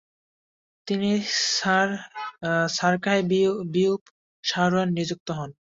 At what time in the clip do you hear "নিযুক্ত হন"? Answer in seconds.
4.97-5.49